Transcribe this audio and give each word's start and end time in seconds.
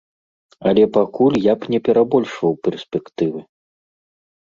Але 0.71 0.83
пакуль 0.95 1.37
я 1.45 1.53
б 1.59 1.71
не 1.75 1.79
перабольшваў 1.89 2.53
перспектывы. 2.67 3.39